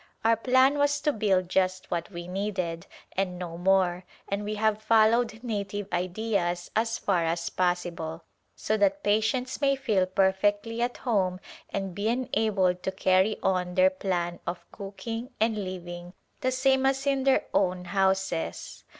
Our 0.25 0.35
plan 0.35 0.79
was 0.79 0.99
to 1.01 1.13
build 1.13 1.47
just 1.47 1.91
what 1.91 2.09
we 2.09 2.27
needed 2.27 2.87
and 3.15 3.37
no 3.37 3.55
more 3.55 4.03
and 4.27 4.43
we 4.43 4.55
have 4.55 4.81
followed 4.81 5.43
native 5.43 5.87
ideas 5.93 6.71
as 6.75 6.97
far 6.97 7.23
as 7.23 7.51
possible, 7.51 8.23
so 8.55 8.77
that 8.77 9.03
patients 9.03 9.61
may 9.61 9.75
feel 9.75 10.07
perfectly 10.07 10.81
at 10.81 10.97
home 10.97 11.39
and 11.69 11.93
be 11.93 12.07
enabled 12.07 12.81
to 12.81 12.91
carry 12.91 13.37
on 13.43 13.75
their 13.75 13.91
plan 13.91 14.39
of 14.47 14.65
cooking 14.71 15.33
and 15.39 15.63
living 15.63 16.13
the 16.39 16.51
same 16.51 16.87
as 16.87 17.05
in 17.05 17.23
their 17.23 17.45
own 17.53 17.85
houses. 17.85 18.83